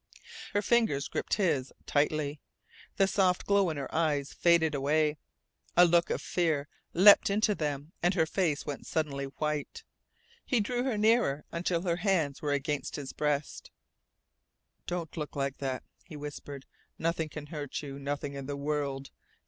[0.53, 2.39] Her fingers gripped his tightly.
[2.97, 5.19] The soft glow in her eyes faded away.
[5.77, 9.83] A look of fear leapt into them and her face went suddenly white.
[10.43, 13.69] He drew her nearer, until her hands were against his breast.
[14.87, 16.65] "Don't look like that," he whispered.
[16.97, 17.99] "Nothing can hurt you.
[17.99, 19.11] Nothing in the world.